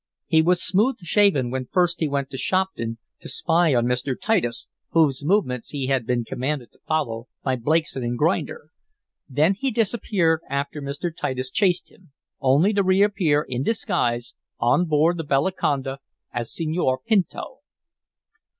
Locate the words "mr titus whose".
3.85-5.23